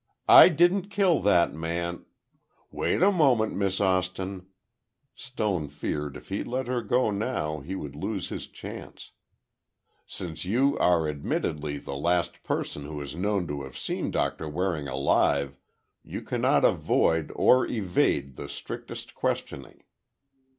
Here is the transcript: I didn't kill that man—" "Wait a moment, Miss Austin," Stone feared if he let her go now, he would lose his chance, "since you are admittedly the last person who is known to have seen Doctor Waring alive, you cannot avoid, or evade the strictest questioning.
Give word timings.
I 0.27 0.49
didn't 0.49 0.89
kill 0.89 1.19
that 1.19 1.53
man—" 1.53 2.05
"Wait 2.71 3.03
a 3.03 3.11
moment, 3.11 3.55
Miss 3.55 3.79
Austin," 3.79 4.47
Stone 5.13 5.67
feared 5.67 6.17
if 6.17 6.29
he 6.29 6.43
let 6.43 6.65
her 6.65 6.81
go 6.81 7.11
now, 7.11 7.59
he 7.59 7.75
would 7.75 7.95
lose 7.95 8.29
his 8.29 8.47
chance, 8.47 9.11
"since 10.07 10.43
you 10.43 10.75
are 10.79 11.07
admittedly 11.07 11.77
the 11.77 11.93
last 11.95 12.41
person 12.41 12.85
who 12.85 12.99
is 12.99 13.13
known 13.15 13.45
to 13.49 13.61
have 13.61 13.77
seen 13.77 14.09
Doctor 14.09 14.49
Waring 14.49 14.87
alive, 14.87 15.55
you 16.03 16.23
cannot 16.23 16.65
avoid, 16.65 17.31
or 17.35 17.67
evade 17.67 18.37
the 18.37 18.49
strictest 18.49 19.13
questioning. 19.13 19.83